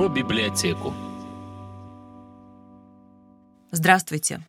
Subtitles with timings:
[0.00, 0.94] про библиотеку.
[3.70, 4.40] Здравствуйте.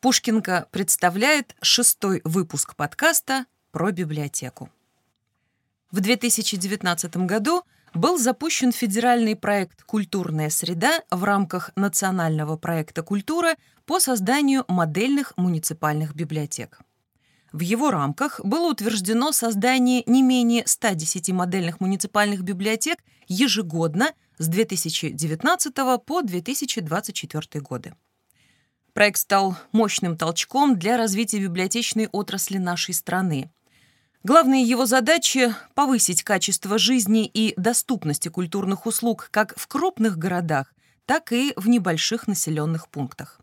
[0.00, 4.68] Пушкинка представляет шестой выпуск подкаста про библиотеку.
[5.92, 7.62] В 2019 году
[7.94, 13.54] был запущен федеральный проект «Культурная среда» в рамках национального проекта «Культура»
[13.86, 16.80] по созданию модельных муниципальных библиотек.
[17.52, 25.74] В его рамках было утверждено создание не менее 110 модельных муниципальных библиотек ежегодно с 2019
[26.06, 27.94] по 2024 годы.
[28.92, 33.50] Проект стал мощным толчком для развития библиотечной отрасли нашей страны.
[34.22, 40.72] Главные его задачи– повысить качество жизни и доступности культурных услуг как в крупных городах,
[41.06, 43.40] так и в небольших населенных пунктах.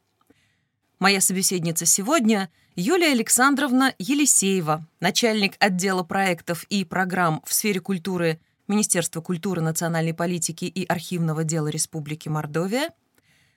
[1.00, 9.22] Моя собеседница сегодня– Юлия Александровна Елисеева, начальник отдела проектов и программ в сфере культуры Министерства
[9.22, 12.90] культуры, национальной политики и архивного дела Республики Мордовия–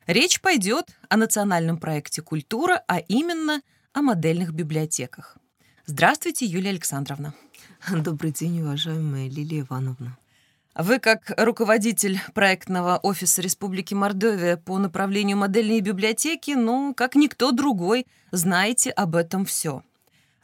[0.06, 5.36] Речь пойдет о национальном проекте «Культура», а именно о модельных библиотеках.
[5.86, 7.34] Здравствуйте, Юлия Александровна.
[7.88, 10.18] Добрый день, уважаемая Лилия Ивановна.
[10.82, 18.06] Вы, как руководитель проектного офиса Республики Мордовия по направлению модельные библиотеки, ну, как никто другой,
[18.30, 19.82] знаете об этом все.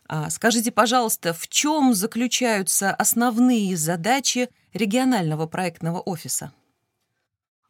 [0.06, 6.52] А скажите, пожалуйста, в чем заключаются основные задачи регионального проектного офиса?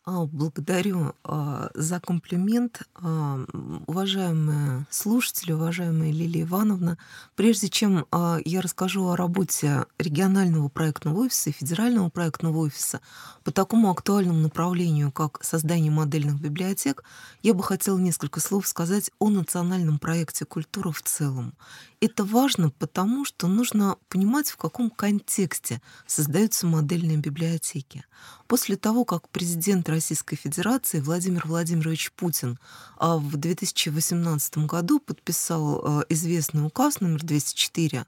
[0.09, 2.83] А, благодарю а, за комплимент.
[2.95, 3.45] А,
[3.89, 6.97] уважаемые слушатели, уважаемая Лилия Ивановна,
[7.35, 8.07] прежде чем
[8.45, 13.01] я расскажу о работе регионального проектного офиса и федерального проектного офиса
[13.43, 17.03] по такому актуальному направлению, как создание модельных библиотек,
[17.43, 21.55] я бы хотела несколько слов сказать о национальном проекте «Культура» в целом.
[22.01, 28.05] Это важно, потому что нужно понимать, в каком контексте создаются модельные библиотеки.
[28.47, 32.59] После того, как президент Российской Федерации Владимир Владимирович Путин
[32.99, 38.07] а, в 2018 году подписал а, известный указ номер 204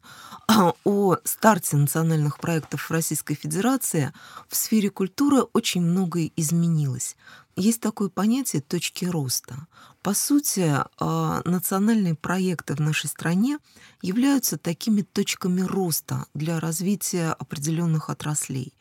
[0.49, 4.13] а, о старте национальных проектов Российской Федерации,
[4.49, 7.17] в сфере культуры очень многое изменилось.
[7.57, 9.67] Есть такое понятие точки роста.
[10.09, 13.59] По сути, а, национальные проекты в нашей стране
[14.01, 18.73] являются такими точками роста для развития определенных отраслей.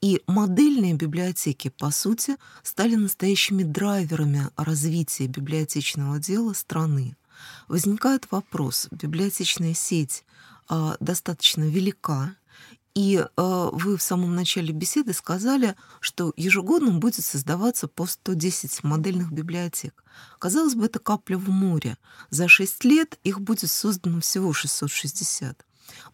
[0.00, 7.16] И модельные библиотеки, по сути, стали настоящими драйверами развития библиотечного дела страны.
[7.68, 10.24] Возникает вопрос, библиотечная сеть
[10.68, 12.34] а, достаточно велика,
[12.94, 19.32] и э, вы в самом начале беседы сказали, что ежегодно будет создаваться по 110 модельных
[19.32, 20.04] библиотек.
[20.38, 21.98] Казалось бы, это капля в море.
[22.30, 25.64] За 6 лет их будет создано всего 660.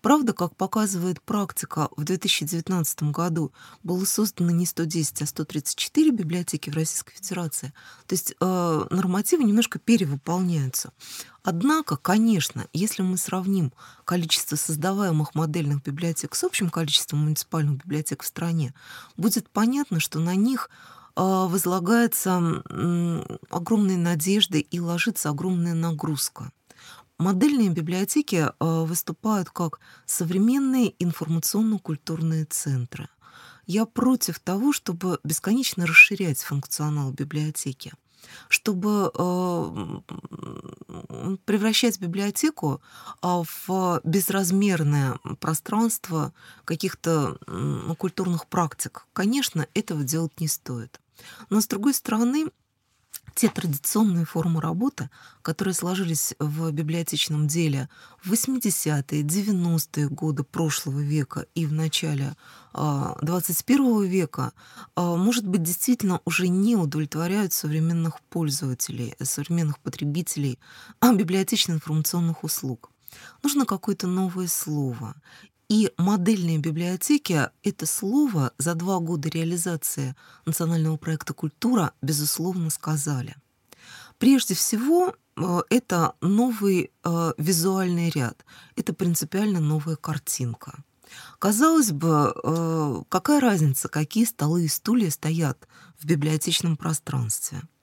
[0.01, 6.75] Правда, как показывает практика, в 2019 году было создано не 110, а 134 библиотеки в
[6.75, 7.73] Российской Федерации.
[8.07, 10.93] То есть э, нормативы немножко перевыполняются.
[11.43, 13.73] Однако, конечно, если мы сравним
[14.05, 18.75] количество создаваемых модельных библиотек с общим количеством муниципальных библиотек в стране,
[19.17, 20.71] будет понятно, что на них
[21.17, 22.63] э, возлагается
[23.51, 26.53] огромные надежды и ложится огромная нагрузка.
[27.21, 33.11] Модельные библиотеки э, выступают как современные информационно-культурные центры.
[33.67, 37.93] Я против того, чтобы бесконечно расширять функционал библиотеки
[38.49, 40.01] чтобы э,
[41.47, 42.83] превращать библиотеку
[43.23, 46.35] а, в безразмерное пространство
[46.67, 47.39] каких-то
[47.97, 49.07] культурных практик.
[49.15, 51.01] Конечно, этого делать не стоит.
[51.49, 52.49] Но, с другой стороны,
[53.35, 55.11] те традиционные формы работы,
[55.43, 57.89] которые сложились в библиотечном деле
[58.23, 62.37] в 80-е, 90-е годы прошлого века и в начале
[62.73, 63.23] 21
[63.81, 64.53] а, века,
[64.95, 70.59] а, может быть, действительно уже не удовлетворяют современных пользователей, современных потребителей
[71.03, 72.91] библиотечно-информационных услуг.
[73.43, 75.15] Нужно какое-то новое слово.
[75.71, 83.37] И модельные библиотеки— это слово за два года реализации национального проекта «Культура» безусловно сказали.
[84.19, 88.45] Прежде всего, э, это новый э, визуальный ряд,
[88.75, 90.83] это принципиально новая картинка.
[91.39, 95.69] Казалось бы, э, какая разница, какие столы и стулья стоят
[96.01, 97.63] в библиотечном пространстве—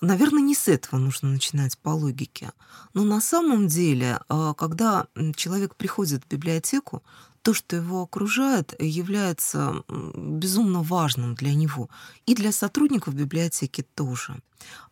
[0.00, 2.52] Наверное, не с этого нужно начинать по логике.
[2.94, 7.02] Но на самом деле, а, когда человек приходит в библиотеку,
[7.42, 11.88] то, что его окружает, является безумно важным для него
[12.26, 14.40] и для сотрудников библиотеки тоже.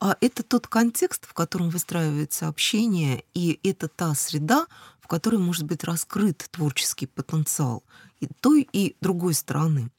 [0.00, 4.66] А это тот контекст, в котором выстраивается общение, и это та среда,
[5.00, 7.82] в которой может быть раскрыт творческий потенциал
[8.20, 9.90] и той, и другой стороны.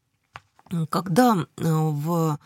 [0.89, 2.39] когда в в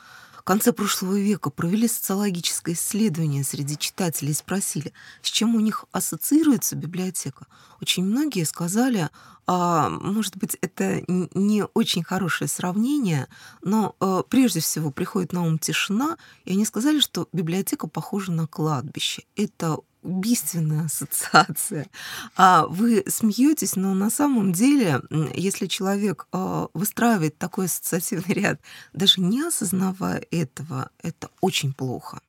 [0.52, 6.76] конце прошлого века провели социологическое исследование среди читателей и спросили, с чем у них ассоциируется
[6.76, 7.48] библиотека.
[7.80, 9.08] Очень многие сказали,
[9.48, 13.30] а, может быть, это не очень хорошее сравнение,
[13.64, 18.46] но а, прежде всего приходит на ум тишина, и они сказали, что библиотека похожа на
[18.46, 19.24] кладбище.
[19.38, 21.88] Это убийственная ассоциация.
[22.36, 25.02] А вы смеетесь, но на самом деле,
[25.34, 28.60] если человек э, выстраивает такой ассоциативный ряд,
[28.94, 32.22] даже не осознавая этого, это очень плохо.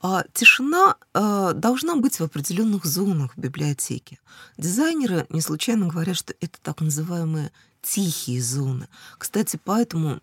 [0.00, 4.20] А тишина э, должна быть в определенных зонах в библиотеке.
[4.56, 7.50] Дизайнеры не случайно говорят, что это так называемые
[7.82, 8.88] тихие зоны.
[9.18, 10.20] Кстати, поэтому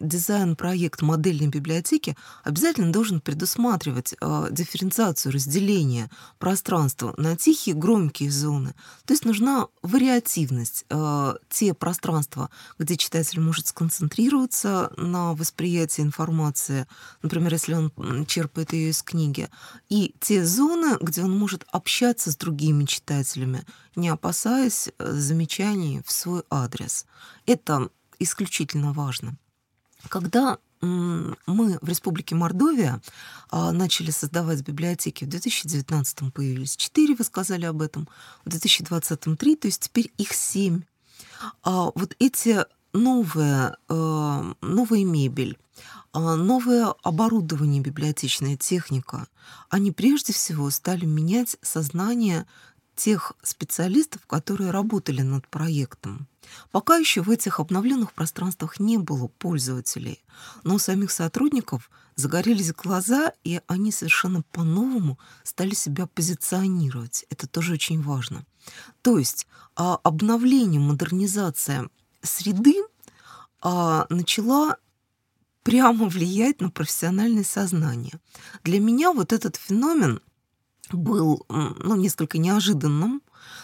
[0.00, 8.74] дизайн-проект модельной библиотеки обязательно должен предусматривать э, дифференциацию, разделение пространства на тихие, громкие зоны.
[9.04, 10.84] То есть нужна вариативность.
[10.90, 16.86] Э, те пространства, где читатель может сконцентрироваться на восприятии информации,
[17.22, 19.48] например, если он черпает ее из книги,
[19.88, 23.64] и те зоны, где он может общаться с другими читателями,
[23.96, 26.77] не опасаясь э, замечаний в свой адрес.
[27.46, 29.36] Это исключительно важно.
[30.08, 33.00] Когда мы в Республике Мордовия
[33.50, 35.24] а, начали создавать библиотеки.
[35.24, 38.08] В 2019 появились четыре, вы сказали об этом,
[38.44, 40.82] в 2020 три, то есть теперь их семь.
[41.62, 45.58] А вот эти новые, э, новая мебель,
[46.12, 49.26] а, новое оборудование, библиотечная техника,
[49.68, 52.46] они прежде всего стали менять сознание
[52.98, 56.26] тех специалистов, которые работали над проектом.
[56.72, 60.24] Пока еще в этих обновленных пространствах не было пользователей,
[60.64, 67.24] но у самих сотрудников загорелись глаза, и они совершенно по-новому стали себя позиционировать.
[67.30, 68.44] Это тоже очень важно.
[69.02, 69.46] То есть
[69.76, 71.88] а, обновление, модернизация
[72.22, 72.74] среды
[73.60, 74.76] а, начала
[75.62, 78.18] прямо влиять на профессиональное сознание.
[78.64, 80.20] Для меня вот этот феномен
[80.96, 83.22] был ну, несколько неожиданным.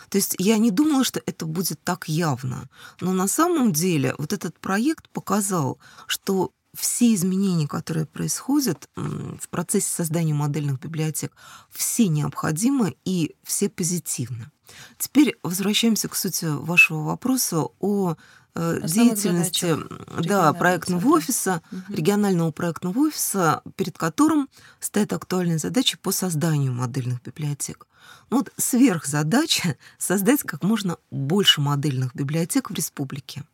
[0.08, 2.68] То есть я не думала, что это будет так явно.
[3.00, 9.88] Но на самом деле вот этот проект показал, что все изменения, которые происходят в процессе
[9.88, 11.32] создания модельных библиотек,
[11.70, 14.50] все необходимы и все позитивны.
[14.98, 18.16] Теперь возвращаемся к сути вашего вопроса о
[18.54, 19.76] деятельности
[20.22, 21.94] да, проектного офиса, угу.
[21.94, 24.48] регионального проектного офиса, перед которым
[24.80, 27.86] стоит актуальная задача по созданию модельных библиотек.
[28.30, 33.44] Ну, вот сверхзадача— создать как можно больше модельных библиотек в республике.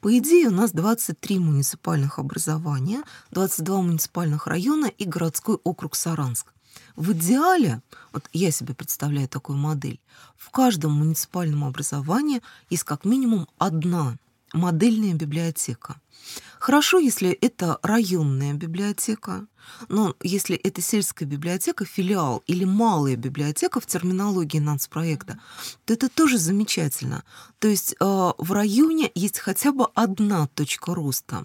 [0.00, 6.52] По идее, у нас 23 муниципальных образования, 22 муниципальных района и городской округ Саранск.
[6.96, 7.80] В идеале,
[8.12, 10.00] вот я себе представляю такую модель,
[10.36, 14.16] в каждом муниципальном образовании есть как минимум одна
[14.52, 16.00] модельная библиотека.
[16.58, 19.46] Хорошо, если это районная библиотека,
[19.88, 25.40] но если это сельская библиотека, филиал или малая библиотека в терминологии нацпроекта,
[25.84, 27.24] то это тоже замечательно.
[27.58, 31.44] То есть э, в районе есть хотя бы одна точка роста,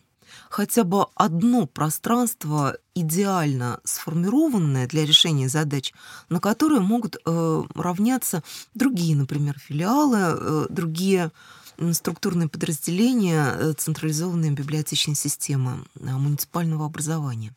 [0.50, 5.94] хотя бы одно пространство идеально сформированное для решения задач,
[6.30, 8.44] на которые могут э, равняться
[8.76, 11.32] другие, например, филиалы, э, другие
[11.92, 17.56] структурные подразделения э, централизованной библиотечной системы э, муниципального образования.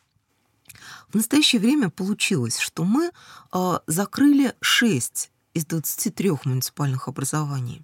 [1.09, 3.11] В настоящее время получилось, что мы
[3.53, 7.83] э, закрыли 6 из 23 муниципальных образований,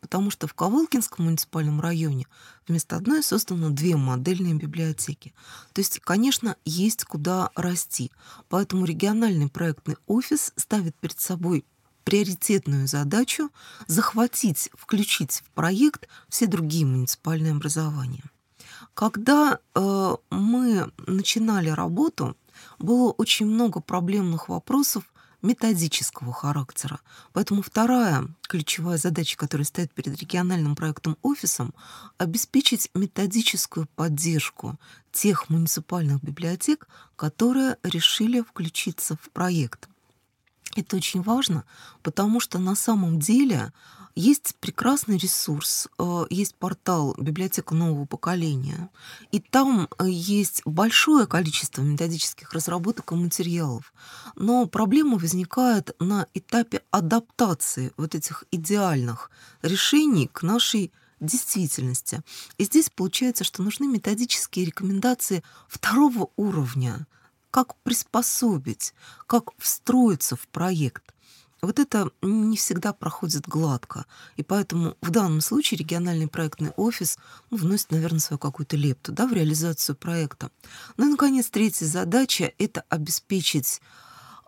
[0.00, 2.26] потому что в Ковылкинском муниципальном районе
[2.66, 5.34] вместо одной создано две модельные библиотеки.
[5.72, 8.12] То есть, конечно, есть куда расти.
[8.48, 11.64] Поэтому региональный проектный офис ставит перед собой
[12.08, 13.50] приоритетную задачу
[13.86, 18.24] захватить, включить в проект все другие муниципальные образования.
[18.94, 22.34] Когда э, мы начинали работу,
[22.78, 25.04] было очень много проблемных вопросов
[25.42, 27.00] методического характера.
[27.34, 31.74] Поэтому вторая ключевая задача, которая стоит перед региональным проектом офисом,
[32.16, 34.80] обеспечить методическую поддержку
[35.12, 39.90] тех муниципальных библиотек, которые решили включиться в проект.
[40.78, 41.64] Это очень важно,
[42.04, 43.72] потому что на самом деле
[44.14, 48.88] есть прекрасный ресурс, э, есть портал «Библиотека нового поколения»,
[49.32, 53.92] и там э, есть большое количество методических разработок и материалов.
[54.36, 59.32] Но проблема возникает на этапе адаптации вот этих идеальных
[59.62, 62.22] решений к нашей действительности.
[62.56, 67.08] И здесь получается, что нужны методические рекомендации второго уровня–
[67.50, 68.94] как приспособить,
[69.26, 71.14] как встроиться в проект.
[71.60, 74.06] вот это не всегда проходит гладко.
[74.36, 77.18] И поэтому в данном случае региональный проектный офис
[77.50, 80.50] ну, вносит, наверное, свою какую-то лепту да, в реализацию проекта.
[80.96, 83.80] Ну и, наконец, третья задача— это обеспечить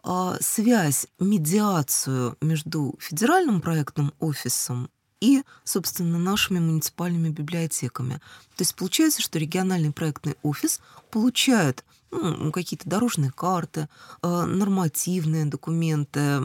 [0.02, 4.88] а, связь, медиацию между федеральным проектным офисом
[5.21, 8.14] и, собственно, нашими муниципальными библиотеками.
[8.57, 10.80] То есть получается, что региональный проектный офис
[11.11, 13.88] получает ну, какие-то дорожные карты,
[14.22, 16.40] э, нормативные документы,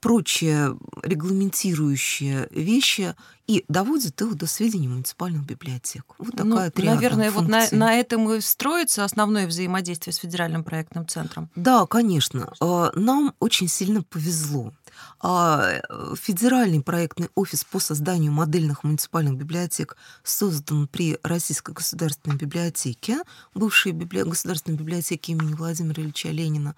[0.00, 3.14] прочие регламентирующие вещи
[3.46, 6.04] и доводит их до сведения муниципальных библиотек.
[6.18, 7.60] Вот ну, такая ну, Наверное, функций.
[7.60, 11.50] вот на, на этом и строится основное взаимодействие с федеральным проектным центром.
[11.56, 12.52] Да, конечно.
[12.60, 14.72] Э, нам очень сильно повезло.
[15.20, 15.80] А,
[16.14, 23.22] федеральный проектный офис по созданию модельных муниципальных библиотек создан при Российской государственной библиотеке,
[23.54, 24.22] бывшей библи...
[24.22, 26.74] государственной библиотеке имени Владимира Ильича Ленина.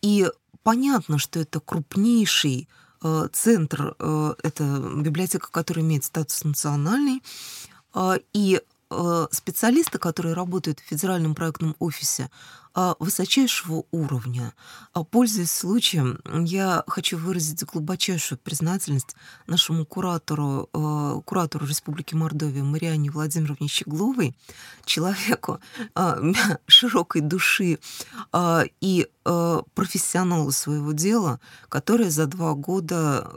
[0.00, 0.28] И
[0.68, 2.68] понятно, что это крупнейший
[3.02, 4.64] э, центр, э, это
[4.96, 7.22] библиотека, которая имеет статус национальный,
[7.94, 8.60] э, и
[8.90, 12.28] э, специалисты, которые работают в федеральном проектном офисе,
[12.98, 14.54] высочайшего уровня.
[14.92, 23.10] А, пользуясь случаем, я хочу выразить глубочайшую признательность нашему куратору, а, куратору Республики Мордовия Мариане
[23.10, 24.36] Владимировне Щегловой,
[24.84, 25.60] человеку
[26.66, 27.78] широкой души
[28.80, 29.08] и
[29.74, 33.28] профессионалу своего дела, которая за два года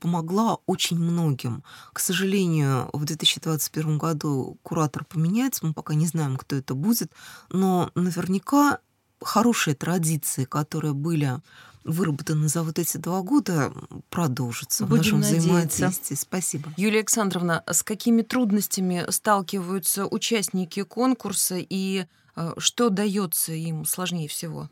[0.00, 1.62] помогла очень многим.
[1.94, 7.10] К сожалению, в 2021 году куратор поменяется, мы пока не знаем, кто это будет,
[7.48, 8.79] но наверняка
[9.20, 11.40] хорошие традиции, которые были
[11.84, 13.72] выработаны за вот эти два года,
[14.10, 15.76] продолжатся Будем в нашем надеяться.
[15.76, 16.14] взаимодействии.
[16.14, 16.72] Спасибо.
[16.76, 24.68] Юлия Александровна, с какими трудностями сталкиваются участники конкурса и э, что дается им сложнее всего?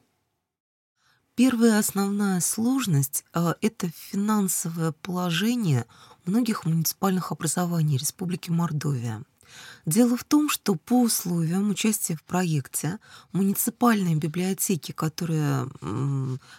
[1.35, 5.87] Первая основная сложность э,— это финансовое положение
[6.27, 9.23] многих муниципальных образований Республики Мордовия.
[9.87, 12.99] Дело в том, что по условиям участия в проекте
[13.33, 15.69] муниципальные библиотеки, которые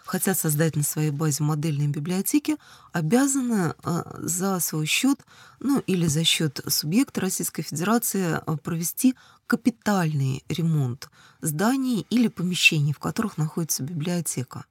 [0.06, 2.58] хотят создать на своей базе модельные библиотеки,
[2.92, 5.20] обязаны а, за свой счет,
[5.60, 9.16] ну или за счет субъекта Российской Федерации а, провести
[9.46, 11.10] капитальный ремонт
[11.42, 14.66] зданий или помещений, в которых находится библиотека.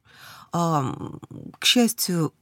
[0.53, 0.97] А,
[1.59, 2.33] к счастью,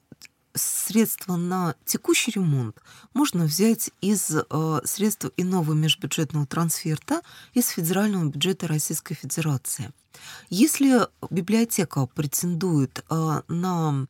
[0.56, 2.80] средства на текущий ремонт
[3.14, 7.22] можно взять из э, средств иного межбюджетного трансферта
[7.54, 9.92] из федерального бюджета Российской Федерации.
[10.50, 14.06] Если библиотека претендует э, на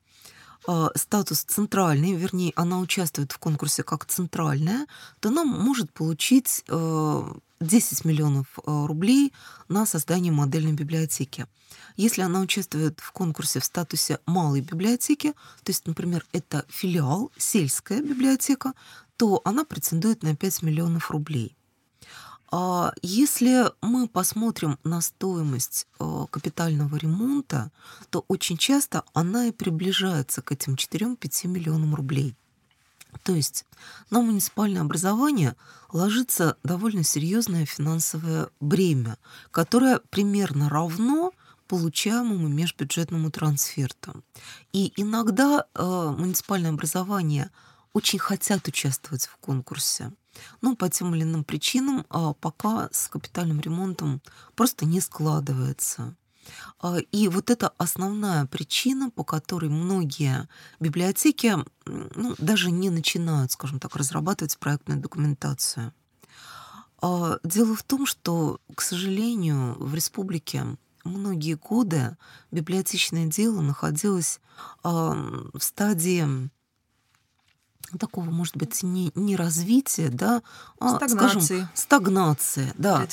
[0.66, 4.86] э, статус центральный, вернее, она участвует в конкурсе как центральная,
[5.20, 9.32] то она может получить э, 10 миллионов э, рублей
[9.68, 11.46] на создание модельной библиотеки.
[11.96, 18.02] Если она участвует в конкурсе в статусе малой библиотеки, то есть, например, это филиал, сельская
[18.02, 18.75] библиотека,
[19.16, 21.56] то она претендует на 5 миллионов рублей.
[22.50, 27.72] А если мы посмотрим на стоимость э, капитального ремонта,
[28.10, 32.36] то очень часто она и приближается к этим 4-5 миллионам рублей.
[33.23, 33.64] То есть
[34.11, 35.56] на муниципальное образование
[35.92, 39.18] ложится довольно серьезное финансовое бремя,
[39.50, 41.32] которое примерно равно
[41.68, 44.23] получаемому межбюджетному трансферту.
[44.73, 47.50] И иногда э, муниципальное образование
[47.92, 50.12] очень хотят участвовать в конкурсе.
[50.61, 54.20] Но по тем или иным причинам э, пока с капитальным ремонтом
[54.54, 56.14] просто не складывается.
[56.80, 60.48] А, и вот это основная причина, по которой многие
[60.80, 65.92] библиотеки ну, даже не начинают, скажем так, разрабатывать проектную документацию.
[67.00, 72.16] А, дело в том, что, к сожалению, в республике многие годы
[72.50, 74.40] библиотечное дело находилось
[74.82, 76.50] в стадии
[77.98, 80.42] такого, может быть, не, не развития, да,
[80.78, 81.44] а, стагнации.
[81.44, 83.06] скажем, стагнация, да.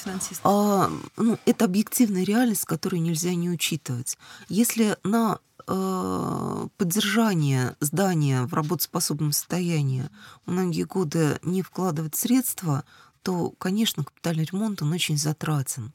[0.44, 4.18] А, ну, это объективная реальность, которую нельзя не учитывать.
[4.50, 10.10] Если на э, поддержание здания в работоспособном состоянии
[10.46, 12.84] многие годы не вкладывать средства,
[13.22, 15.94] то, конечно, капитальный ремонт, он очень затратен.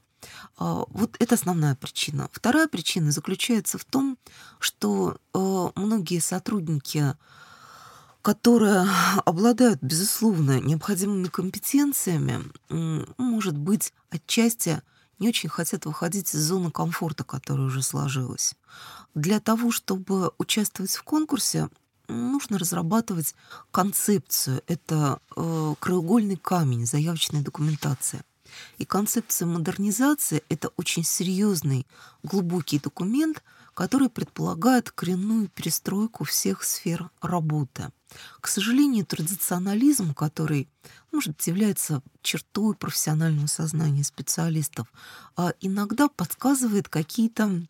[0.56, 2.28] А, вот это основная причина.
[2.32, 4.18] Вторая причина заключается в том,
[4.58, 7.14] что э, многие сотрудники
[8.22, 8.86] которые
[9.24, 12.42] обладают, безусловно, необходимыми компетенциями,
[13.16, 14.82] может быть, отчасти
[15.18, 18.54] не очень хотят выходить из зоны комфорта, которая уже сложилась.
[19.14, 21.68] Для того, чтобы участвовать в конкурсе,
[22.08, 23.34] нужно разрабатывать
[23.70, 24.62] концепцию.
[24.66, 28.22] Это э, краеугольный камень заявочной документации.
[28.78, 31.86] И концепция модернизации— это очень серьезный,
[32.22, 33.42] глубокий документ,
[33.74, 37.90] которые предполагают коренную перестройку всех сфер работы.
[38.40, 40.68] К сожалению, традиционализм, который,
[41.12, 44.88] может быть, является чертой профессионального сознания специалистов,
[45.36, 47.62] а иногда подсказывает какие-то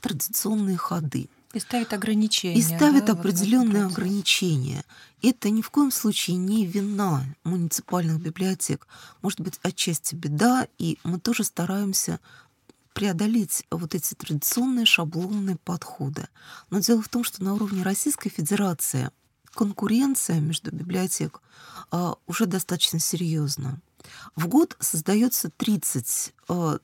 [0.00, 1.28] традиционные ходы.
[1.54, 2.58] И ставит ограничения.
[2.58, 4.84] И ставит да, определенные вот ограничения.
[5.22, 8.86] Это ни в коем случае не вина муниципальных библиотек.
[9.22, 12.20] Может быть, отчасти беда, и мы тоже стараемся
[12.92, 16.28] преодолеть вот эти традиционные шаблонные подходы.
[16.68, 19.10] Но дело в том, что на уровне Российской Федерации
[19.58, 21.42] конкуренция между библиотек
[21.90, 23.80] а, уже достаточно серьезна.
[24.36, 26.78] В год создается 30 а,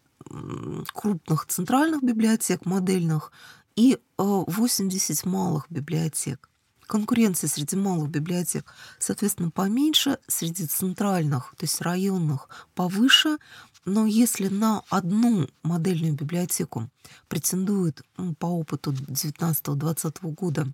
[0.93, 3.31] крупных центральных библиотек, модельных,
[3.76, 6.49] и 80 малых библиотек.
[6.88, 8.64] Конкуренция среди малых библиотек,
[8.99, 13.38] соответственно, поменьше, среди центральных, то есть районных, повыше.
[13.85, 16.90] Но если на одну модельную библиотеку
[17.28, 18.02] претендует
[18.40, 20.73] по опыту 19-20 года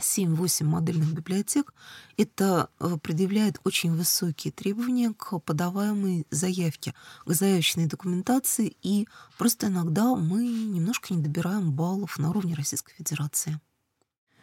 [0.00, 1.72] 7-8 модельных библиотек,
[2.16, 9.06] это э, предъявляет очень высокие требования к подаваемой заявке, к заявочной документации, и
[9.38, 13.60] просто иногда мы немножко не добираем баллов на уровне Российской Федерации.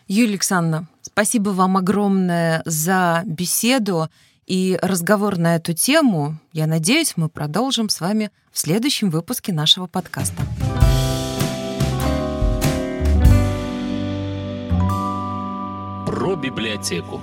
[0.07, 4.09] Юлия Александровна, спасибо вам огромное за беседу
[4.45, 6.37] и разговор на эту тему.
[6.51, 10.43] Я надеюсь, мы продолжим с вами в следующем выпуске нашего подкаста.
[16.41, 17.21] Библиотеку.